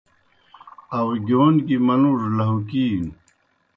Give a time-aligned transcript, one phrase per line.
[0.97, 3.11] آؤگِیون گیْ منُوڙوْ لہُوکِینوْ۔